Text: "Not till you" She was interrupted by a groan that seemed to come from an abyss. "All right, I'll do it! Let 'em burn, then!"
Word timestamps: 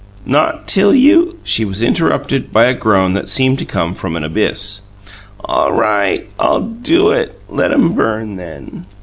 "Not 0.25 0.65
till 0.67 0.95
you" 0.95 1.35
She 1.43 1.63
was 1.63 1.83
interrupted 1.83 2.51
by 2.51 2.65
a 2.65 2.73
groan 2.73 3.13
that 3.13 3.29
seemed 3.29 3.59
to 3.59 3.65
come 3.65 3.93
from 3.93 4.15
an 4.15 4.23
abyss. 4.23 4.81
"All 5.45 5.73
right, 5.73 6.27
I'll 6.39 6.61
do 6.61 7.11
it! 7.11 7.39
Let 7.49 7.71
'em 7.71 7.91
burn, 7.91 8.35
then!" 8.35 8.87